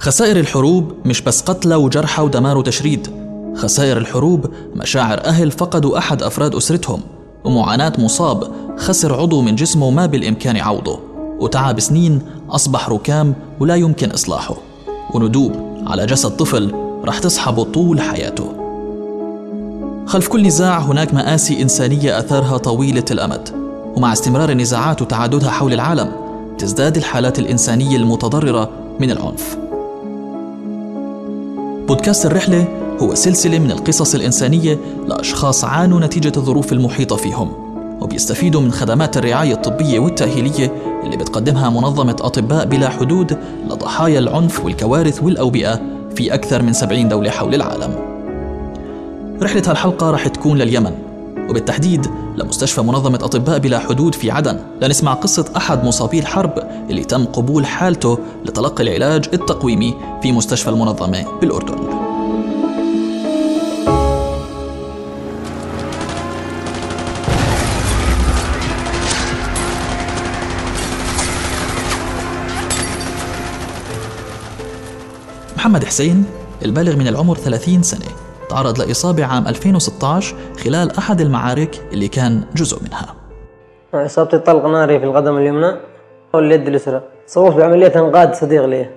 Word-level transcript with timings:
خسائر 0.00 0.36
الحروب 0.36 0.92
مش 1.04 1.20
بس 1.20 1.42
قتلى 1.42 1.74
وجرحى 1.74 2.22
ودمار 2.22 2.58
وتشريد. 2.58 3.08
خسائر 3.56 3.98
الحروب 3.98 4.46
مشاعر 4.76 5.24
أهل 5.24 5.50
فقدوا 5.50 5.98
أحد 5.98 6.22
أفراد 6.22 6.54
أسرتهم 6.54 7.00
ومعاناة 7.44 7.92
مصاب 7.98 8.50
خسر 8.78 9.20
عضو 9.20 9.42
من 9.42 9.54
جسمه 9.54 9.90
ما 9.90 10.06
بالإمكان 10.06 10.56
عوضه 10.56 11.00
وتعب 11.40 11.80
سنين 11.80 12.22
أصبح 12.50 12.88
ركام 12.88 13.34
ولا 13.60 13.74
يمكن 13.74 14.10
إصلاحه. 14.10 14.54
وندوب 15.14 15.52
على 15.86 16.06
جسد 16.06 16.30
طفل 16.30 16.74
رح 17.04 17.18
تصحبه 17.18 17.64
طول 17.64 18.00
حياته. 18.00 18.52
خلف 20.06 20.28
كل 20.28 20.46
نزاع 20.46 20.78
هناك 20.78 21.14
مآسي 21.14 21.62
إنسانية 21.62 22.18
أثارها 22.18 22.56
طويلة 22.56 23.04
الأمد 23.10 23.48
ومع 23.96 24.12
استمرار 24.12 24.50
النزاعات 24.50 25.02
وتعددها 25.02 25.50
حول 25.50 25.72
العالم 25.72 26.12
تزداد 26.58 26.96
الحالات 26.96 27.38
الإنسانية 27.38 27.96
المتضررة 27.96 28.70
من 29.00 29.10
العنف. 29.10 29.69
بودكاست 31.90 32.26
الرحلة 32.26 32.68
هو 33.00 33.14
سلسلة 33.14 33.58
من 33.58 33.70
القصص 33.70 34.14
الإنسانية 34.14 34.78
لأشخاص 35.08 35.64
عانوا 35.64 36.00
نتيجة 36.00 36.32
الظروف 36.36 36.72
المحيطة 36.72 37.16
فيهم 37.16 37.52
وبيستفيدوا 38.00 38.60
من 38.60 38.72
خدمات 38.72 39.16
الرعاية 39.16 39.52
الطبية 39.52 39.98
والتأهيلية 39.98 40.72
اللي 41.04 41.16
بتقدمها 41.16 41.70
منظمة 41.70 42.16
أطباء 42.20 42.66
بلا 42.66 42.88
حدود 42.88 43.38
لضحايا 43.70 44.18
العنف 44.18 44.64
والكوارث 44.64 45.22
والأوبئة 45.22 45.80
في 46.14 46.34
أكثر 46.34 46.62
من 46.62 46.72
70 46.72 47.08
دولة 47.08 47.30
حول 47.30 47.54
العالم. 47.54 47.94
رحلة 49.42 49.62
هالحلقة 49.66 50.10
رح 50.10 50.28
تكون 50.28 50.58
لليمن 50.58 50.92
وبالتحديد 51.48 52.06
لمستشفى 52.40 52.82
منظمة 52.82 53.18
أطباء 53.22 53.58
بلا 53.58 53.78
حدود 53.78 54.14
في 54.14 54.30
عدن. 54.30 54.60
لنسمع 54.82 55.14
قصة 55.14 55.44
أحد 55.56 55.84
مصابي 55.84 56.18
الحرب 56.18 56.52
اللي 56.90 57.04
تم 57.04 57.24
قبول 57.24 57.66
حالته 57.66 58.18
لتلقي 58.44 58.82
العلاج 58.82 59.28
التقويمي 59.32 59.94
في 60.22 60.32
مستشفى 60.32 60.70
المنظمة 60.70 61.38
بالأردن. 61.40 61.78
محمد 75.56 75.84
حسين 75.84 76.24
البالغ 76.64 76.96
من 76.96 77.08
العمر 77.08 77.36
30 77.36 77.82
سنة. 77.82 78.19
تعرض 78.50 78.78
لإصابة 78.80 79.24
عام 79.24 79.48
2016 79.48 80.36
خلال 80.64 80.96
أحد 80.98 81.20
المعارك 81.20 81.80
اللي 81.92 82.08
كان 82.08 82.42
جزء 82.54 82.82
منها. 82.82 83.14
إصابتي 83.94 84.38
طلق 84.38 84.66
ناري 84.66 84.98
في 84.98 85.04
القدم 85.04 85.36
اليمنى. 85.36 85.76
واليد 86.32 86.68
اليسرى 86.68 87.02
صوبت 87.26 87.56
بعملية 87.56 87.92
انقاذ 87.96 88.32
صديق 88.32 88.64
لي. 88.64 88.90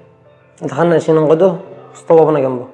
دخلنا 0.62 1.00
شي 1.00 1.12
ننقذه 1.12 1.59
واصطوبنا 1.92 2.40
جنبه. 2.40 2.68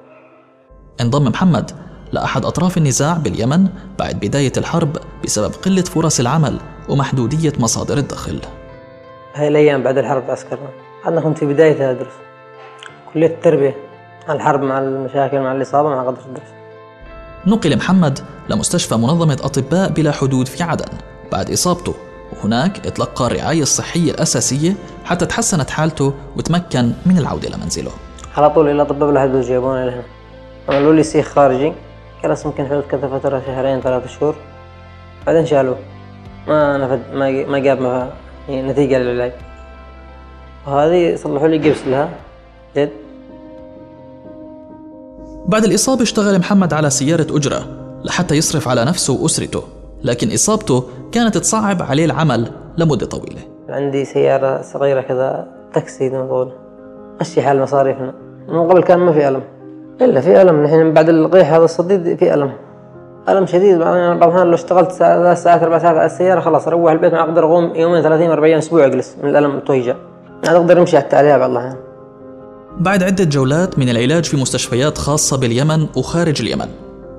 انضم 1.00 1.24
محمد 1.24 1.70
لأحد 2.12 2.44
أطراف 2.44 2.76
النزاع 2.76 3.14
باليمن 3.14 3.68
بعد 3.98 4.14
بداية 4.14 4.52
الحرب 4.56 4.96
بسبب 5.24 5.52
قلة 5.64 5.82
فرص 5.82 6.20
العمل 6.20 6.60
ومحدودية 6.88 7.52
مصادر 7.58 7.98
الدخل. 7.98 8.40
هاي 9.34 9.48
الأيام 9.48 9.82
بعد 9.82 9.98
الحرب 9.98 10.30
عسكرنا. 10.30 10.68
أنا 11.06 11.20
كنت 11.20 11.38
في 11.38 11.46
بداية 11.46 11.90
أدرس 11.90 12.12
كلية 13.14 13.26
التربية. 13.26 13.76
الحرب 14.30 14.62
مع 14.62 14.78
المشاكل 14.78 15.40
مع 15.40 15.52
الإصابة 15.52 15.88
مع 15.88 16.02
قدر 16.02 16.20
الدرس. 16.26 16.59
نقل 17.46 17.76
محمد 17.76 18.18
لمستشفى 18.48 18.94
منظمة 18.94 19.38
أطباء 19.42 19.90
بلا 19.90 20.12
حدود 20.12 20.48
في 20.48 20.62
عدن. 20.62 20.84
بعد 21.32 21.50
إصابته 21.50 21.94
وهناك 22.32 22.86
اتلقى 22.86 23.26
الرعاية 23.26 23.62
الصحية 23.62 24.10
الأساسية 24.10 24.74
حتى 25.04 25.26
تحسنت 25.26 25.70
حالته 25.70 26.14
وتمكن 26.36 26.92
من 27.06 27.18
العودة 27.18 27.48
لمنزله 27.48 27.90
على 28.36 28.50
طول 28.50 28.68
إلى 28.68 28.82
أطباء 28.82 29.10
بلا 29.10 29.20
حدود 29.20 29.40
جابونا 29.42 29.86
لهنا 29.86 30.02
عملوا 30.68 30.92
لي 30.92 31.02
سيخ 31.02 31.28
خارجي. 31.28 31.72
جلس 32.24 32.46
ممكن 32.46 32.66
حدود 32.66 32.82
كذا 32.82 33.08
فترة 33.18 33.42
شهرين 33.46 33.80
ثلاثة 33.80 34.06
شهور. 34.06 34.34
بعدين 35.26 35.46
شالوه. 35.46 35.78
ما 36.48 36.78
نفد 36.78 37.02
ما 37.14 37.30
ما 37.30 37.58
جاب 37.58 37.80
ما 37.80 38.10
نتيجة 38.50 38.98
للعلاج. 38.98 39.32
وهذه 40.66 41.16
صلحوا 41.16 41.48
لي 41.48 41.58
جبس 41.58 41.86
لها. 41.86 42.08
جد. 42.76 42.90
بعد 45.50 45.64
الإصابة 45.64 46.02
اشتغل 46.02 46.38
محمد 46.38 46.72
على 46.72 46.90
سيارة 46.90 47.26
أجرة 47.30 47.66
لحتى 48.04 48.34
يصرف 48.34 48.68
على 48.68 48.84
نفسه 48.84 49.22
وأسرته 49.22 49.62
لكن 50.04 50.32
إصابته 50.32 50.84
كانت 51.12 51.38
تصعب 51.38 51.82
عليه 51.82 52.04
العمل 52.04 52.48
لمدة 52.78 53.06
طويلة. 53.06 53.40
عندي 53.68 54.04
سيارة 54.04 54.62
صغيرة 54.62 55.00
كذا 55.00 55.46
تاكسي 55.74 56.08
نقول. 56.08 56.52
مشي 57.20 57.42
حال 57.42 57.60
مصاريفنا. 57.60 58.14
من 58.48 58.68
قبل 58.68 58.82
كان 58.82 58.98
ما 58.98 59.12
في 59.12 59.28
ألم. 59.28 59.42
إلا 60.00 60.20
في 60.20 60.42
ألم. 60.42 60.64
الحين 60.64 60.92
بعد 60.94 61.08
القيح 61.08 61.52
هذا 61.52 61.64
الصديد 61.64 62.18
في 62.18 62.34
ألم. 62.34 62.52
ألم 63.28 63.46
شديد. 63.46 63.78
بعض 63.78 63.94
الأحيان 63.94 64.46
لو 64.46 64.54
اشتغلت 64.54 64.92
ثلاث 64.92 65.42
ساعات 65.42 65.62
أربع 65.62 65.78
ساعات 65.78 65.96
على 65.96 66.06
السيارة 66.06 66.40
خلاص 66.40 66.66
أروح 66.66 66.92
البيت 66.92 67.12
ما 67.12 67.20
أقدر 67.20 67.44
أقوم 67.44 67.74
يومين 67.74 68.02
ثلاثين 68.02 68.30
أربعين 68.30 68.58
أسبوع 68.58 68.86
أجلس 68.86 69.16
من 69.22 69.30
الألم 69.30 69.56
التوجع 69.56 69.94
ما 70.44 70.56
أقدر 70.56 70.80
أمشي 70.80 70.98
حتى 70.98 71.16
عليها 71.16 71.38
بعض 71.38 71.50
الأحيان 71.50 71.76
بعد 72.78 73.02
عدة 73.02 73.24
جولات 73.24 73.78
من 73.78 73.88
العلاج 73.88 74.24
في 74.24 74.36
مستشفيات 74.36 74.98
خاصة 74.98 75.38
باليمن 75.38 75.86
وخارج 75.96 76.42
اليمن. 76.42 76.68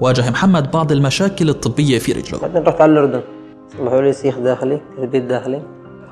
واجه 0.02 0.30
محمد 0.30 0.72
بعض 0.72 0.92
المشاكل 0.92 1.50
الطبية 1.50 2.00
في 2.00 2.12
رجله. 2.12 2.40
بعدين 2.40 2.64
رحت 2.64 2.82
على 2.82 2.92
الأردن. 2.92 3.22
صلحوا 3.78 4.02
لي 4.02 4.14
سيخ 4.14 4.40
داخلي 4.40 4.82
تثبيت 4.98 5.24
داخلي. 5.24 5.62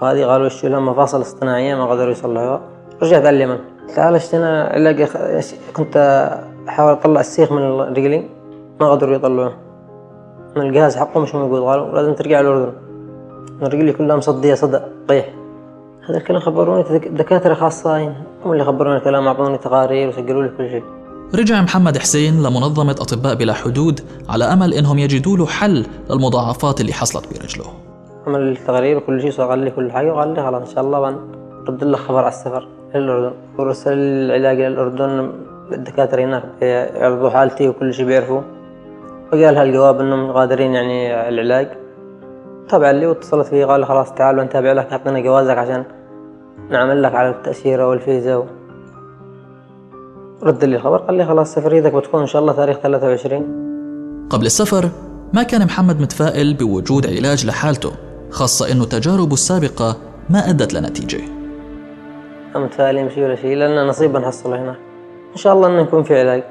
وهذه 0.02 0.26
قالوا 0.26 0.48
اشتروا 0.48 0.72
لها 0.72 0.80
مفاصل 0.80 1.22
اصطناعية 1.22 1.76
ما 1.76 1.86
قدروا 1.86 2.12
يصلحوها. 2.12 2.62
رجعت 3.02 3.26
على 3.26 3.38
اليمن. 3.38 3.58
عالجت 3.98 4.34
أنا 4.34 4.64
علاج 4.64 5.04
كنت 5.74 5.98
أحاول 6.68 6.92
أطلع 6.92 7.20
السيخ 7.20 7.52
من 7.52 7.62
رجلي. 7.82 8.30
ما 8.80 8.92
قدروا 8.92 9.16
يطلعوه 9.16 9.54
الجهاز 10.58 10.98
حقه 10.98 11.20
مش 11.20 11.36
موجود 11.36 11.62
قالوا 11.62 11.96
لازم 11.96 12.14
ترجع 12.14 12.40
الأردن. 12.40 12.74
رجلي 13.62 13.94
كلها 13.94 14.16
مصدية 14.16 14.54
صدى 14.54 14.80
قيح 15.10 15.26
هذا 16.08 16.18
الكلام 16.18 16.42
خبروني 16.42 16.84
دكاترة 17.00 17.54
خاصين 17.54 18.14
هم 18.46 18.52
اللي 18.52 18.64
خبروني 18.64 18.98
الكلام 18.98 19.28
أعطوني 19.28 19.58
تقارير 19.58 20.10
وسجلوا 20.10 20.44
لي 20.44 20.50
كل 20.50 20.70
شيء. 20.70 20.84
رجع 21.36 21.62
محمد 21.62 21.98
حسين 21.98 22.44
لمنظمة 22.44 22.92
أطباء 22.92 23.36
بلا 23.36 23.54
حدود 23.54 24.00
على 24.30 24.46
أمل 24.46 24.74
إنهم 24.74 25.00
يجدوا 25.00 25.38
له 25.38 25.46
حل 25.46 25.86
للمضاعفات 26.09 26.82
اللي 26.82 26.94
حصلت 26.94 27.26
برجله. 27.28 27.66
عمل 28.28 28.42
التقارير 28.42 28.98
وكل 28.98 29.22
شيء 29.22 29.46
وقال 29.46 29.59
لي 29.59 29.72
كل 29.72 29.92
حاجة 29.92 30.14
وقال 30.14 30.34
لي 30.34 30.44
خلاص 30.44 30.70
إن 30.70 30.76
شاء 30.76 30.84
الله 30.84 31.00
بنرد 31.68 31.84
لك 31.84 32.00
خبر 32.00 32.20
على 32.20 32.28
السفر 32.28 32.68
للأردن. 32.96 33.36
ورسل 33.58 33.94
العلاج 33.98 34.58
للأردن 34.58 35.32
الدكاترة 35.72 36.24
هناك 36.24 36.44
يعرضوا 36.62 37.30
حالتي 37.30 37.70
وكل 37.70 37.94
شيء 37.94 38.06
بيعرفوا 38.06 38.42
وقال 39.34 39.58
هالجواب 39.58 40.00
إنهم 40.00 40.32
قادرين 40.32 40.74
يعني 40.74 41.30
العلاج. 41.30 41.68
تابع 42.69 42.91
لي 42.91 43.07
واتصلت 43.07 43.47
فيه 43.47 43.66
قال 43.66 43.85
خلاص 43.85 44.13
تعال 44.13 44.40
ونتابع 44.40 44.72
لك 44.72 44.91
أعطينا 44.91 45.19
جوازك 45.19 45.57
عشان 45.57 45.84
نعمل 46.69 47.03
لك 47.03 47.16
على 47.16 47.30
التأشيرة 47.30 47.88
والفيزا 47.88 48.35
و... 48.35 48.46
رد 50.44 50.63
لي 50.63 50.75
الخبر 50.75 50.97
قال 50.97 51.16
لي 51.16 51.25
خلاص 51.25 51.53
سفريتك 51.56 51.94
بتكون 51.94 52.22
إن 52.22 52.28
شاء 52.28 52.41
الله 52.41 52.53
تاريخ 52.53 52.78
23 52.78 54.28
قبل 54.29 54.46
السفر 54.46 54.90
ما 55.34 55.44
كان 55.44 55.66
محمد 55.66 56.02
متفائل 56.02 56.53
بوجود 56.53 57.08
علاج 57.08 57.46
لحالته 57.46 57.91
خاصة 58.31 58.72
إنه 58.72 58.85
تجاربه 58.85 59.34
السابقة 59.34 59.97
ما 60.29 60.50
أدت 60.50 60.74
لنتيجة. 60.74 61.22
متفائلين 62.56 63.08
بشيء 63.08 63.24
ولا 63.24 63.35
شيء 63.35 63.56
لأن 63.56 63.88
نصيب 63.88 64.18
نحصله 64.18 64.62
هنا. 64.62 64.75
إن 65.31 65.38
شاء 65.38 65.53
الله 65.53 65.68
إنه 65.68 65.81
يكون 65.81 66.03
في 66.03 66.19
علاج. 66.19 66.44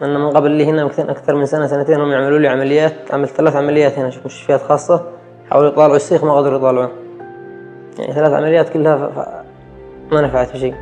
لأن 0.00 0.20
من 0.20 0.30
قبل 0.30 0.50
لي 0.50 0.64
هنا 0.64 0.86
أكثر 0.86 1.34
من 1.34 1.46
سنة 1.46 1.66
سنتين 1.66 2.00
هم 2.00 2.10
يعملوا 2.10 2.38
لي 2.38 2.48
عمليات 2.48 2.94
عملت 3.10 3.30
ثلاث 3.30 3.56
عمليات 3.56 3.98
هنا 3.98 4.10
في 4.10 4.20
مستشفيات 4.24 4.62
خاصة. 4.62 5.02
حاولوا 5.50 5.70
يطالعوا. 5.70 5.96
السيخ 5.96 6.24
ما 6.24 6.36
قدروا 6.36 6.58
يطالعوه 6.58 6.90
يعني 7.98 8.14
ثلاث 8.14 8.32
عمليات 8.32 8.68
كلها 8.68 8.96
ف... 8.96 9.28
ما 10.14 10.20
نفعت 10.20 10.50
في 10.50 10.58
شيء. 10.58 10.74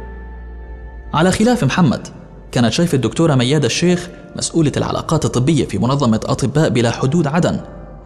على 1.14 1.30
خلاف 1.30 1.64
محمد 1.64 2.08
كانت 2.52 2.72
شايفة 2.72 2.96
الدكتورة 2.96 3.34
ميادة 3.34 3.66
الشيخ 3.66 4.08
مسؤولة 4.36 4.72
العلاقات 4.76 5.24
الطبية 5.24 5.64
في 5.64 5.78
منظمة 5.78 6.20
أطباء 6.24 6.68
بلا 6.68 6.90
حدود 6.90 7.26
عدن 7.26 7.60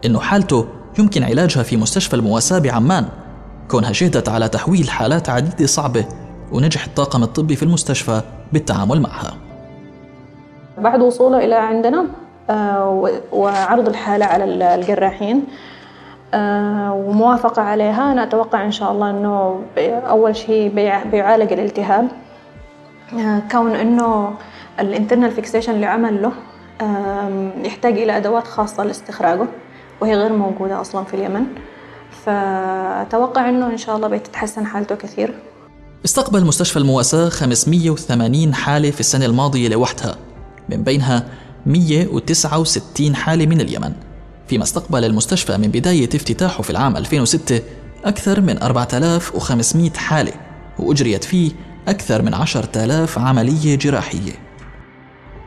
إنه 0.05 0.19
حالته 0.19 0.65
يمكن 0.99 1.23
علاجها 1.23 1.63
في 1.63 1.77
مستشفى 1.77 2.13
المواساة 2.13 2.59
بعمان. 2.59 3.05
كونها 3.67 3.91
شهدت 3.91 4.29
على 4.29 4.49
تحويل 4.49 4.89
حالات 4.89 5.29
عديدة 5.29 5.65
صعبة 5.65 6.05
ونجح 6.51 6.85
الطاقم 6.85 7.23
الطبي 7.23 7.55
في 7.55 7.63
المستشفى 7.63 8.21
بالتعامل 8.53 9.01
معها. 9.01 9.33
بعد 10.77 11.01
وصوله 11.01 11.45
إلى 11.45 11.55
عندنا 11.55 12.05
آه، 12.49 13.09
وعرض 13.31 13.87
الحالة 13.87 14.25
على 14.25 14.75
الجراحين 14.75 15.43
وموافقة 16.93 17.61
عليها. 17.61 18.11
أنا 18.11 18.23
أتوقع 18.23 18.65
إن 18.65 18.71
شاء 18.71 18.91
الله 18.91 19.09
أنه 19.09 19.61
أول 20.09 20.35
شيء 20.35 20.69
بيعالج 21.11 21.53
الالتهاب. 21.53 22.07
آه، 23.13 23.41
كون 23.51 23.75
أنه 23.75 24.33
ال 24.79 24.85
internal 24.85 25.31
fixation 25.31 25.73
اللي 25.73 25.85
عمل 25.85 26.21
له 26.21 26.31
يحتاج 27.63 27.97
إلى 27.97 28.17
أدوات 28.17 28.47
خاصة 28.47 28.83
لاستخراجه 28.83 29.47
وهي 30.01 30.15
غير 30.15 30.33
موجودة 30.33 30.81
أصلا 30.81 31.03
في 31.03 31.13
اليمن. 31.13 31.45
فأتوقع 32.25 33.49
أنه 33.49 33.67
إن 33.67 33.77
شاء 33.77 33.95
الله 33.95 34.07
بتتحسن 34.07 34.65
حالته 34.65 34.95
كثير. 34.95 35.33
استقبل 36.05 36.45
مستشفى 36.45 36.79
المواساة 36.79 37.29
580 37.29 38.53
حالة 38.53 38.91
في 38.91 38.99
السنة 38.99 39.25
الماضية 39.25 39.67
لوحدها 39.67 40.15
من 40.69 40.83
بينها 40.83 41.23
169 41.65 43.15
حالة 43.15 43.45
من 43.45 43.61
اليمن. 43.61 43.93
فيما 44.47 44.63
استقبل 44.63 45.05
المستشفى 45.05 45.57
من 45.57 45.67
بداية 45.67 46.09
افتتاحه 46.15 46.63
في 46.63 46.69
العام 46.69 46.97
2006 46.97 47.61
أكثر 48.05 48.41
من 48.41 48.63
4500 48.63 49.91
حالة 49.91 50.31
وأجريت 50.79 51.23
فيه 51.23 51.51
أكثر 51.87 52.21
من 52.21 52.33
10000 52.33 53.19
عملية 53.19 53.77
جراحية. 53.77 54.31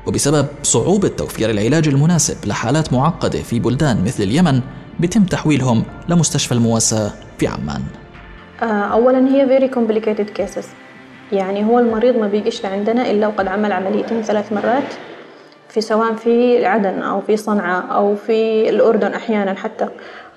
وبسبب 0.06 0.46
صعوبة 0.62 1.08
توفير 1.08 1.50
العلاج 1.50 1.88
المناسب 1.88 2.36
لحالات 2.46 2.92
معقدة 2.92 3.42
في 3.42 3.58
بلدان 3.58 4.04
مثل 4.04 4.22
اليمن 4.22 4.60
بيتم 5.00 5.24
تحويلهم 5.24 5.84
لمستشفى 6.08 6.52
المواساة 6.52 7.12
في 7.38 7.46
عمان. 7.46 7.82
آه، 8.62 8.64
أولا 8.64 9.28
هي 9.28 9.58
very 9.58 9.74
complicated 9.74 10.40
cases. 10.40 10.64
يعني 11.32 11.64
هو 11.64 11.78
المريض 11.78 12.16
ما 12.16 12.28
بيجيش 12.28 12.64
لعندنا 12.64 13.10
إلا 13.10 13.26
وقد 13.26 13.48
عمل 13.48 13.72
عمليتين 13.72 14.22
ثلاث 14.22 14.52
مرات. 14.52 14.94
في 15.68 15.80
سواء 15.80 16.12
في 16.14 16.66
عدن 16.66 17.02
أو 17.02 17.20
في 17.20 17.36
صنعاء 17.36 17.84
أو 17.90 18.14
في 18.14 18.68
الأردن 18.68 19.12
أحيانا 19.12 19.54
حتى 19.54 19.88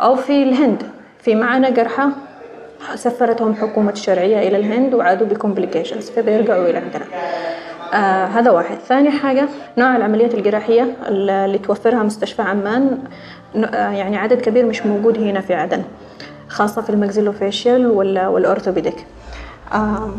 أو 0.01 0.15
في 0.15 0.43
الهند. 0.43 0.83
في 1.19 1.35
معنا 1.35 1.69
جرحى 1.69 2.03
سفرتهم 2.95 3.55
حكومة 3.55 3.91
الشرعية 3.91 4.47
إلى 4.47 4.57
الهند 4.57 4.93
وعادوا 4.93 5.27
بكومبليكيشنز 5.27 6.09
فبيرجعوا 6.09 6.65
إلى 6.69 6.77
عندنا. 6.77 7.05
آه 7.93 8.25
هذا 8.25 8.51
واحد. 8.51 8.77
ثاني 8.77 9.11
حاجة 9.11 9.47
نوع 9.77 9.95
العمليات 9.95 10.33
الجراحية 10.33 10.95
اللي 11.07 11.57
توفرها 11.57 12.03
مستشفى 12.03 12.41
عمان. 12.41 12.99
آه 13.55 13.89
يعني 13.91 14.17
عدد 14.17 14.41
كبير 14.41 14.65
مش 14.65 14.85
موجود 14.85 15.17
هنا 15.17 15.41
في 15.41 15.53
عدن 15.53 15.83
خاصة 16.47 16.81
في 16.81 16.89
ال 16.89 16.96
maxillofacial 16.96 17.87
وال 18.27 18.39
orthopedic. 18.39 19.05
آه 19.73 20.11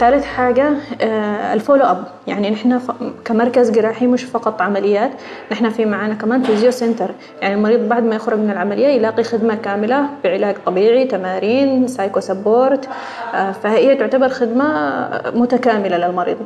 ثالث 0.00 0.24
حاجة 0.24 0.72
آه 1.00 1.54
ال 1.54 1.58
follow 1.58 1.84
up. 1.84 2.04
يعني 2.26 2.50
نحن 2.50 2.80
كمركز 3.24 3.70
جراحي 3.70 4.06
مش 4.06 4.24
فقط 4.24 4.62
عمليات 4.62 5.10
نحن 5.52 5.70
في 5.70 5.84
معنا 5.84 6.14
كمان 6.14 6.42
physio 6.42 6.70
center. 6.70 7.10
يعني 7.42 7.54
المريض 7.54 7.88
بعد 7.88 8.02
ما 8.04 8.14
يخرج 8.14 8.38
من 8.38 8.50
العملية 8.50 8.86
يلاقي 8.86 9.24
خدمة 9.24 9.54
كاملة 9.54 10.06
بعلاج 10.24 10.56
طبيعي 10.66 11.04
تمارين 11.04 11.88
psycho 11.88 12.20
support 12.20 12.88
آه 13.34 13.52
فهي 13.52 13.94
تعتبر 13.94 14.28
خدمة 14.28 15.10
متكاملة 15.34 15.96
للمريض. 15.96 16.38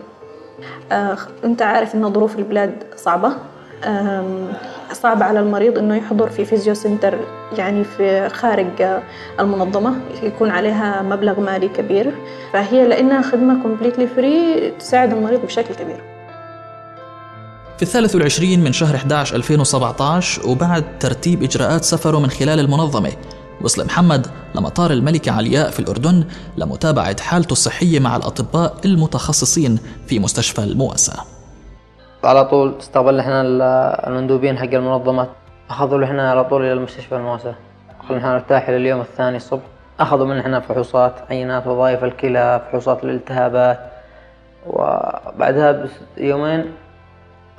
آه 0.92 1.16
أنت 1.44 1.62
عارف 1.62 1.94
إن 1.94 2.12
ظروف 2.12 2.38
البلاد 2.38 2.72
صعبة. 2.96 3.32
صعب 4.92 5.22
على 5.22 5.40
المريض 5.40 5.78
إنه 5.78 5.96
يحضر 5.96 6.28
في 6.30 6.44
physio 6.44 6.74
center 6.74 7.18
يعني 7.58 7.84
في 7.84 8.28
خارج 8.28 9.00
المنظمة 9.40 9.94
يكون 10.22 10.50
عليها 10.50 11.02
مبلغ 11.02 11.40
مالي 11.40 11.68
كبير. 11.68 12.14
فهي 12.52 12.88
لأنها 12.88 13.22
خدمة 13.22 13.62
completely 13.62 14.06
free 14.06 14.70
تساعد 14.78 15.12
المريض 15.12 15.40
بشكل 15.40 15.74
كبير. 15.74 16.14
في 17.76 17.82
الثالث 17.82 18.14
والعشرين 18.14 18.64
من 18.64 18.72
شهر 18.72 18.94
11 18.94 19.36
2017 19.36 20.48
وبعد 20.48 20.84
ترتيب 21.00 21.42
إجراءات 21.42 21.84
سفره 21.84 22.18
من 22.18 22.30
خلال 22.30 22.60
المنظمة 22.60 23.12
وصل 23.60 23.84
محمد 23.84 24.26
لمطار 24.54 24.90
الملكة 24.90 25.32
علياء 25.32 25.70
في 25.70 25.80
الأردن 25.80 26.24
لمتابعة 26.56 27.20
حالته 27.20 27.52
الصحية 27.52 28.00
مع 28.00 28.16
الأطباء 28.16 28.76
المتخصصين 28.84 29.78
في 30.06 30.18
مستشفى 30.18 30.64
المواساة. 30.64 31.33
على 32.24 32.44
طول 32.44 32.74
استقبلنا 32.78 33.22
إحنا 33.22 33.42
المندوبين 34.08 34.58
حق 34.58 34.64
المنظمات. 34.64 35.28
أخذوا 35.70 36.04
إحنا 36.04 36.30
على 36.30 36.44
طول 36.44 36.62
إلى 36.62 36.72
المستشفى 36.72 37.16
المواساة. 37.16 37.54
خلنا 38.08 38.20
إحنا 38.20 38.32
نرتاح 38.32 38.68
إلى 38.68 38.76
اليوم 38.76 39.00
الثاني 39.00 39.36
الصبح. 39.36 39.62
أخذوا 40.00 40.26
من 40.26 40.38
إحنا 40.38 40.60
فحوصات 40.60 41.14
عينات 41.30 41.66
وظائف 41.66 42.04
الكلى 42.04 42.60
فحوصات 42.66 43.04
الالتهابات. 43.04 43.80
وبعدها 44.66 45.86
بيومين 46.16 46.72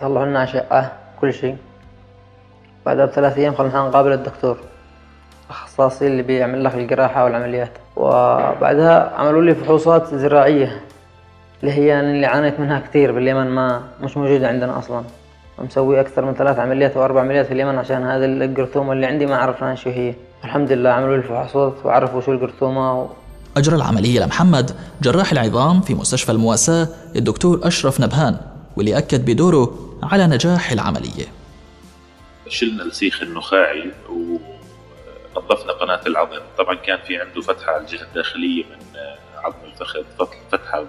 طلعوا 0.02 0.26
لنا 0.26 0.44
أشعة 0.44 0.92
كل 1.22 1.34
شيء. 1.34 1.58
بعدها 2.86 3.06
بثلاث 3.06 3.38
أيام 3.38 3.54
خلنا 3.54 3.88
نقابل 3.88 4.12
الدكتور. 4.12 4.58
الاخصاصي 5.46 6.08
اللي 6.08 6.22
بيعمل 6.22 6.64
لك 6.64 6.76
الجراحة 6.76 7.24
والعمليات. 7.24 7.72
وبعدها 7.96 9.14
عملوا 9.18 9.42
لي 9.42 9.56
فحوصات 9.56 10.16
زراعية. 10.16 10.82
اللي 11.66 11.78
هي 11.78 12.00
اللي 12.00 12.26
عانيت 12.26 12.60
منها 12.60 12.80
كثير 12.80 13.12
باليمن 13.12 13.48
ما 13.48 13.84
مش 14.02 14.18
موجودة 14.18 14.48
عندنا 14.48 14.80
أصلا. 14.80 15.04
مسوي 15.60 16.00
أكثر 16.00 16.26
من 16.26 16.34
ثلاث 16.34 16.60
عمليات 16.60 16.98
أو 16.98 17.06
أربع 17.06 17.22
عمليات 17.22 17.46
في 17.46 17.54
اليمن 17.54 17.78
عشان 17.78 18.04
هذه 18.04 18.26
الجرثومة 18.26 18.94
اللي 18.94 19.06
عندي 19.06 19.26
ما 19.26 19.38
عرفنا 19.38 19.76
شو 19.76 19.90
هي. 19.90 20.16
الحمد 20.44 20.72
لله 20.72 20.90
عملوا 20.90 21.18
لي 21.18 21.24
فحوصات 21.24 21.74
وعرفوا 21.86 22.22
شو 22.22 22.32
الجرثومة 22.32 23.02
و... 23.02 23.08
أجرى 23.58 23.76
العملية 23.76 24.20
لمحمد 24.20 24.72
جراح 25.02 25.32
العظام 25.32 25.82
في 25.82 25.94
مستشفى 25.94 26.32
المواساة 26.32 26.88
الدكتور 27.16 27.60
أشرف 27.64 28.02
نبهان 28.02 28.38
واللي 28.78 28.98
أكد 28.98 29.26
بدوره 29.26 29.80
على 30.04 30.28
نجاح 30.28 30.72
العملية. 30.72 31.26
شلنا 32.50 32.84
السيخ 32.84 33.22
النخاعي 33.22 33.92
ونظفنا 34.10 35.72
قناة 35.72 36.02
العظم. 36.08 36.40
طبعا 36.58 36.76
كان 36.76 36.98
في 37.08 37.18
عنده 37.18 37.42
فتحة 37.42 37.72
على 37.72 37.82
الجهة 37.82 38.04
الداخلية 38.04 38.64
من 38.64 39.00
عظم 39.44 39.56
الفخذ 39.66 40.04
فتحة 40.52 40.84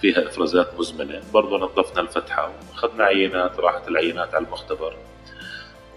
فيها 0.00 0.28
إفرازات 0.28 0.68
مزمنة. 0.78 1.22
برضه 1.34 1.58
نظفنا 1.58 2.00
الفتحة 2.00 2.52
وأخذنا 2.70 3.04
عينات 3.04 3.58
راحت 3.58 3.88
العينات 3.88 4.34
على 4.34 4.44
المختبر. 4.44 4.96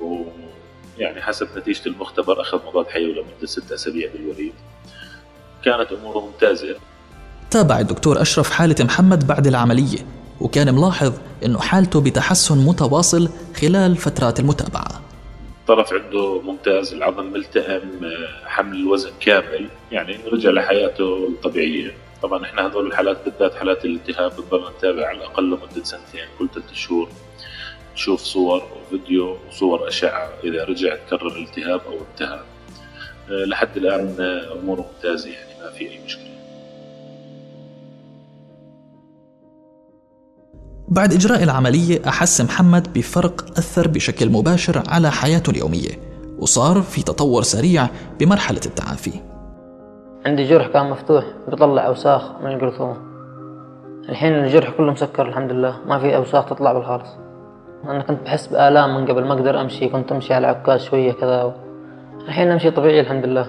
ويعني 0.02 1.22
حسب 1.22 1.48
نتيجة 1.58 1.86
المختبر 1.86 2.42
أخذ 2.42 2.66
مضاد 2.66 2.88
حيوي 2.88 3.14
لمدة 3.14 3.46
ست 3.46 3.72
أسابيع 3.72 4.10
بالوريد. 4.14 4.54
كانت 5.66 5.92
أموره 5.92 6.20
ممتازة. 6.20 6.76
تابع 7.52 7.80
الدكتور 7.80 8.22
أشرف 8.22 8.52
حالة 8.52 8.76
محمد 8.80 9.28
بعد 9.28 9.48
العملية 9.48 9.98
وكان 10.42 10.76
ملاحظ 10.76 11.14
إنه 11.46 11.60
حالته 11.60 12.02
بتحسن 12.02 12.58
متواصل 12.58 13.30
خلال 13.62 13.98
فترات 13.98 14.40
المتابعة. 14.40 15.02
الطرف 15.62 15.94
عنده 15.94 16.42
ممتاز 16.42 16.94
العظم 16.94 17.26
ملتئم 17.26 18.12
حمل 18.46 18.76
الوزن 18.76 19.12
كامل 19.20 19.70
يعني 19.92 20.18
رجع 20.32 20.50
لحياته 20.50 21.28
الطبيعية. 21.28 21.92
طبعا 22.22 22.46
إحنا 22.46 22.66
هذول 22.66 22.88
الحالات 22.88 23.18
بالذات 23.26 23.56
حالات 23.56 23.86
الالتهاب 23.86 24.32
بنضل 24.36 24.72
نتابع 24.78 25.08
على 25.08 25.18
الأقل 25.18 25.44
لمدة 25.44 25.84
سنتين 25.84 26.26
كل 26.40 26.50
ثلاث 26.54 26.74
شهور 26.74 27.10
نشوف 27.94 28.22
صور 28.22 28.64
وفيديو 28.64 29.38
وصور 29.50 29.88
أشعة 29.88 30.30
إذا 30.44 30.64
رجع 30.64 30.96
تكرر 30.96 31.28
الالتهاب 31.28 31.82
أو 31.88 31.98
انتهى. 32.12 32.40
أه، 33.30 33.46
لحد 33.46 33.78
الآن 33.78 34.16
اموره 34.62 34.86
ممتازة 34.96 35.30
يعني 35.30 35.64
ما 35.64 35.72
في 35.72 35.90
أي 35.90 36.00
مشكلة. 36.06 36.32
بعد 40.88 41.14
إجراء 41.14 41.44
العملية 41.44 42.02
أحس 42.08 42.42
محمد 42.42 42.94
بفرق 42.94 43.58
أثر 43.58 43.88
بشكل 43.88 44.30
مباشر 44.30 44.84
على 44.88 45.12
حياته 45.12 45.50
اليومية 45.50 46.00
وصار 46.40 46.82
في 46.82 47.04
تطور 47.04 47.44
سريع 47.44 47.90
بمرحلة 48.20 48.62
التعافي. 48.66 49.41
عندي 50.26 50.44
جرح 50.44 50.68
كان 50.68 50.90
مفتوح 50.90 51.24
بيطلع 51.48 51.88
أوساخ 51.88 52.32
من 52.44 52.52
الجرثومة 52.52 52.96
الحين 54.10 54.34
الجرح 54.34 54.70
كله 54.70 54.92
مسكر 54.92 55.28
الحمد 55.28 55.52
لله 55.52 55.76
ما 55.88 56.00
في 56.00 56.16
أوساخ 56.16 56.46
تطلع 56.46 56.74
بالخالص. 56.74 57.18
أنا 57.86 58.02
كنت 58.02 58.24
بحس 58.26 58.48
بآلام 58.48 58.96
من 58.96 59.06
قبل 59.06 59.26
ما 59.26 59.34
أقدر 59.34 59.62
أمشي 59.62 59.90
كنت 59.90 60.12
أمشي 60.12 60.34
على 60.34 60.48
عكاز 60.48 60.84
شوية 60.84 61.12
كذا 61.12 61.54
الحين 62.28 62.52
أمشي 62.52 62.72
طبيعي 62.72 63.00
الحمد 63.00 63.26
لله. 63.26 63.46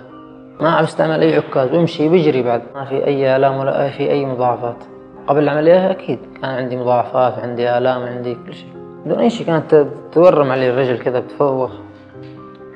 ما 0.60 0.70
عم 0.70 0.84
أستعمل 0.84 1.20
أي 1.20 1.36
عكاز 1.36 1.72
ويمشي 1.72 2.08
بيجري 2.08 2.42
بعد. 2.42 2.62
ما 2.74 2.84
في 2.84 3.06
أي 3.06 3.36
آلام 3.36 3.56
ولا 3.56 3.88
في 3.88 4.10
أي 4.10 4.26
مضاعفات. 4.26 4.84
قبل 5.26 5.42
العملية 5.42 5.90
أكيد 5.90 6.18
كان 6.42 6.50
عندي 6.50 6.76
مضاعفات 6.76 7.38
عندي 7.38 7.78
آلام 7.78 8.02
عندي 8.02 8.34
كل 8.34 8.54
شيء. 8.54 8.72
بدون 9.04 9.18
أي 9.18 9.30
شيء 9.30 9.46
كانت 9.46 9.86
تورم 10.12 10.50
علي 10.50 10.70
الرجل 10.70 10.98
كذا 10.98 11.20
بتفوخ. 11.20 11.70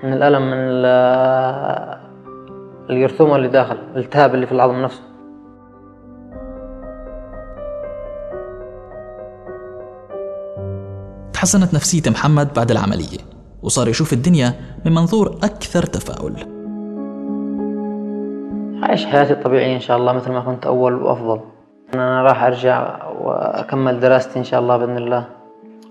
من 0.02 0.12
الألم 0.12 0.42
من 0.42 0.82
الجرثومة 2.90 3.36
اللي 3.36 3.48
داخل 3.48 3.76
الالتهاب 3.94 4.34
اللي 4.34 4.46
في 4.46 4.52
العظم 4.52 4.82
نفسه. 4.82 5.02
تحسنت 11.32 11.74
نفسية 11.74 12.10
محمد 12.10 12.54
بعد 12.54 12.70
العملية 12.70 13.18
وصار 13.62 13.88
يشوف 13.88 14.12
الدنيا 14.12 14.52
من 14.84 14.94
منظور 14.94 15.26
أكثر 15.42 15.82
تفاؤل. 15.82 16.32
عايش 18.82 19.06
حياتي 19.06 19.32
الطبيعية 19.32 19.74
إن 19.74 19.80
شاء 19.80 19.96
الله 19.96 20.12
مثل 20.12 20.32
ما 20.32 20.40
كنت 20.40 20.66
أول 20.66 20.94
وأفضل. 20.94 21.40
أنا 21.94 22.22
راح 22.22 22.42
أرجع 22.42 23.04
وأكمل 23.12 24.00
دراستي 24.00 24.38
إن 24.38 24.44
شاء 24.44 24.60
الله 24.60 24.76
بإذن 24.76 24.96
الله. 24.96 25.26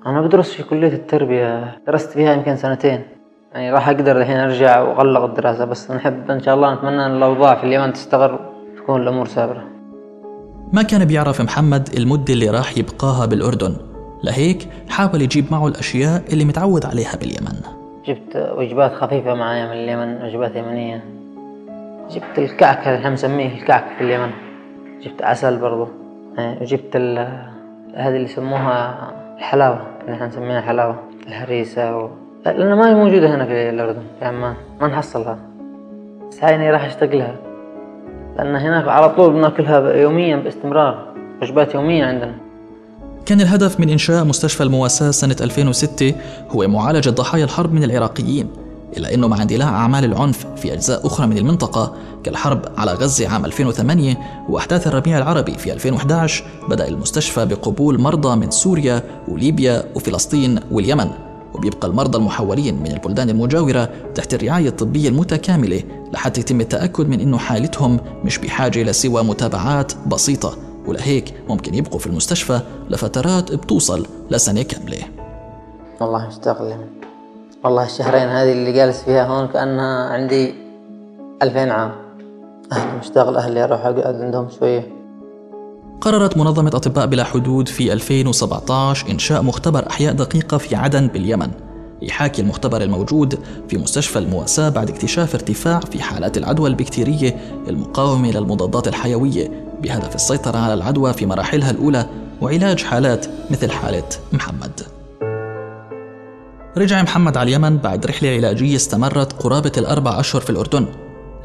أنا 0.05 0.21
بدرس 0.21 0.51
في 0.51 0.63
كلية 0.63 0.93
التربية 0.93 1.77
درست 1.87 2.11
فيها 2.11 2.33
يمكن 2.33 2.55
سنتين. 2.55 3.14
يعني 3.55 3.71
راح 3.71 3.89
أقدر 3.89 4.17
الحين 4.17 4.37
أرجع 4.37 4.81
وأغلق 4.81 5.23
الدراسة 5.23 5.65
بس 5.65 5.91
نحب 5.91 6.31
إن 6.31 6.41
شاء 6.41 6.55
الله 6.55 6.73
نتمنى 6.73 7.05
إن 7.05 7.17
الأوضاع 7.17 7.55
في 7.55 7.63
اليمن 7.63 7.93
تستقر 7.93 8.39
تكون 8.77 9.01
الأمور 9.01 9.27
سابرة. 9.27 9.63
ما 10.73 10.81
كان 10.81 11.05
بيعرف 11.05 11.41
محمد 11.41 11.89
المدة 11.97 12.33
اللي 12.33 12.49
راح 12.49 12.77
يبقاها 12.77 13.25
بالأردن. 13.25 13.75
لهيك 14.23 14.67
حاول 14.89 15.21
يجيب 15.21 15.45
معه 15.51 15.67
الأشياء 15.67 16.23
اللي 16.33 16.45
متعود 16.45 16.85
عليها 16.85 17.15
باليمن. 17.15 17.61
جبت 18.05 18.53
وجبات 18.57 18.93
خفيفة 18.93 19.33
معايا 19.33 19.65
من 19.65 19.71
اليمن 19.71 20.21
وجبات 20.25 20.55
يمنية. 20.55 21.03
جبت 22.11 22.37
الكعك 22.37 22.87
اللي 22.87 22.97
إحنا 22.97 23.09
نسميه 23.09 23.61
الكعك 23.61 23.85
في 23.97 24.03
اليمن. 24.03 24.31
جبت 25.03 25.21
عسل 25.21 25.57
برضو. 25.57 25.87
إيه، 26.39 26.61
وجبت 26.61 26.95
هذه 27.95 28.15
اللي 28.15 28.23
يسموها 28.23 28.97
الحلاوة 29.37 29.81
اللي 30.01 30.13
إحنا 30.13 30.27
نسميها 30.27 30.61
حلاوة 30.61 30.95
الهريسة 31.27 31.97
و... 31.97 32.09
لأنها 32.45 32.75
ما 32.75 32.89
هي 32.89 32.95
موجودة 32.95 33.35
هنا 33.35 33.45
في 33.45 33.69
الأردن 33.69 34.01
في 34.19 34.25
عمان 34.25 34.55
ما 34.81 34.87
نحصلها. 34.87 35.39
بس 36.31 36.43
أنا 36.43 36.71
راح 36.71 36.85
أشتاق 36.85 37.09
لها. 37.09 37.35
لأن 38.37 38.55
هناك 38.55 38.87
على 38.87 39.09
طول 39.09 39.33
بناكلها 39.33 39.93
يوميا 39.93 40.35
باستمرار 40.35 41.13
وجبات 41.41 41.75
يومية 41.75 42.05
عندنا. 42.05 42.35
كان 43.25 43.41
الهدف 43.41 43.79
من 43.79 43.89
إنشاء 43.89 44.23
مستشفى 44.23 44.63
المواساة 44.63 45.11
سنة 45.11 45.35
2006 45.41 46.13
هو 46.49 46.67
معالجة 46.67 47.09
ضحايا 47.09 47.43
الحرب 47.43 47.73
من 47.73 47.83
العراقيين 47.83 48.47
إلا 48.97 49.13
أنه 49.13 49.27
مع 49.27 49.41
اندلاع 49.41 49.69
أعمال 49.69 50.05
العنف 50.05 50.45
في 50.55 50.73
أجزاء 50.73 51.07
أخرى 51.07 51.27
من 51.27 51.37
المنطقة 51.37 51.95
كالحرب 52.23 52.61
على 52.77 52.91
غزة 52.91 53.29
عام 53.29 53.45
2008 53.45 54.17
وأحداث 54.49 54.87
الربيع 54.87 55.17
العربي 55.17 55.51
في 55.51 55.73
2011 55.73 56.43
بدأ 56.69 56.87
المستشفى 56.87 57.45
بقبول 57.45 58.01
مرضى 58.01 58.35
من 58.35 58.51
سوريا 58.51 59.03
وليبيا 59.27 59.83
وفلسطين 59.95 60.59
واليمن. 60.71 61.24
وبيبقى 61.65 61.87
المرضى 61.87 62.17
المحولين 62.17 62.75
من 62.75 62.91
البلدان 62.91 63.29
المجاورة 63.29 63.89
تحت 64.15 64.33
الرعاية 64.33 64.67
الطبية 64.67 65.09
المتكاملة 65.09 65.83
لحتى 66.13 66.41
يتم 66.41 66.61
التأكد 66.61 67.09
من 67.09 67.19
أنه 67.19 67.37
حالتهم 67.37 67.99
مش 68.23 68.37
بحاجة 68.37 68.81
إلى 68.81 68.93
سوى 68.93 69.23
متابعات 69.23 69.93
بسيطة. 70.07 70.57
ولهيك 70.87 71.33
ممكن 71.49 71.75
يبقوا 71.75 71.99
في 71.99 72.07
المستشفى 72.07 72.59
لفترات 72.89 73.55
بتوصل 73.55 74.07
لسنة 74.31 74.61
كاملة. 74.61 74.97
والله 76.01 76.27
مشتاق 76.27 76.77
والله 77.63 77.85
الشهرين 77.85 78.29
هذه 78.29 78.51
اللي 78.51 78.71
جالس 78.71 79.03
فيها 79.03 79.25
هون 79.25 79.47
كأنها 79.47 80.09
عندي 80.09 80.53
ألفين 81.41 81.71
عام. 81.71 81.91
أهلي 82.71 82.97
مشتاق 82.99 83.29
لأهلي 83.29 83.63
أروح 83.63 83.85
أقعد 83.85 84.21
عندهم 84.21 84.49
شوية. 84.59 84.94
قررت 86.01 86.37
منظمة 86.37 86.71
أطباء 86.73 87.05
بلا 87.05 87.23
حدود 87.23 87.67
في 87.67 87.93
2017 87.93 89.11
إنشاء 89.11 89.41
مختبر 89.41 89.89
أحياء 89.89 90.13
دقيقة 90.13 90.57
في 90.57 90.75
عدن 90.75 91.07
باليمن 91.07 91.51
يحاكي 92.01 92.41
المختبر 92.41 92.81
الموجود 92.81 93.39
في 93.69 93.77
مستشفى 93.77 94.19
المواساة 94.19 94.69
بعد 94.69 94.89
اكتشاف 94.89 95.35
ارتفاع 95.35 95.79
في 95.79 96.01
حالات 96.01 96.37
العدوى 96.37 96.69
البكتيرية 96.69 97.37
المقاومة 97.67 98.31
للمضادات 98.31 98.87
الحيوية 98.87 99.51
بهدف 99.83 100.15
السيطرة 100.15 100.57
على 100.57 100.73
العدوى 100.73 101.13
في 101.13 101.25
مراحلها 101.25 101.71
الأولى 101.71 102.09
وعلاج 102.41 102.83
حالات 102.83 103.25
مثل 103.51 103.71
حالة 103.71 104.09
محمد. 104.33 104.81
رجع 106.77 107.03
محمد 107.03 107.37
على 107.37 107.49
اليمن 107.49 107.77
بعد 107.77 108.05
رحلة 108.05 108.29
علاجية 108.29 108.75
استمرت 108.75 109.43
قرابة 109.43 109.71
الأربع 109.77 110.19
أشهر 110.19 110.41
في 110.41 110.49
الأردن. 110.49 110.87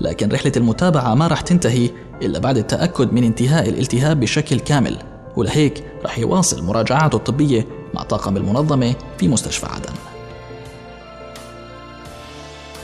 لكن 0.00 0.28
رحلة 0.28 0.52
المتابعة 0.57 1.14
ما 1.14 1.26
راح 1.26 1.40
تنتهي 1.40 1.90
إلا 2.23 2.38
بعد 2.38 2.57
التأكد 2.57 3.12
من 3.12 3.25
انتهاء 3.25 3.69
الالتهاب 3.69 4.21
بشكل 4.21 4.61
كامل. 4.61 4.99
ولهيك 5.37 5.85
راح 6.02 6.19
يواصل 6.19 6.64
مراجعاته 6.64 7.16
الطبية 7.16 7.66
مع 7.95 8.02
طاقم 8.02 8.37
المنظمة 8.37 8.95
في 9.19 9.28
مستشفى 9.28 9.66
عدن. 9.66 9.92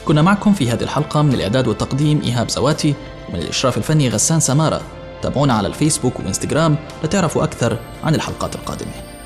كنا 0.05 0.21
معكم 0.21 0.53
في 0.53 0.71
هذه 0.71 0.83
الحلقة 0.83 1.21
من 1.21 1.33
الإعداد 1.33 1.67
والتقديم 1.67 2.21
إيهاب 2.21 2.49
زواتي 2.49 2.93
ومن 3.29 3.39
الإشراف 3.39 3.77
الفني 3.77 4.09
غسان 4.09 4.39
سمارة. 4.39 4.81
تابعونا 5.21 5.53
على 5.53 5.67
الفيسبوك 5.67 6.19
وإنستغرام 6.19 6.75
لتعرفوا 7.03 7.43
أكثر 7.43 7.79
عن 8.03 8.15
الحلقات 8.15 8.55
القادمة. 8.55 9.16